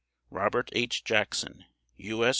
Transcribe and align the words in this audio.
ROBERT 0.31 0.71
H. 0.73 1.03
JACKSON 1.03 1.63
U. 1.97 2.25
S. 2.25 2.29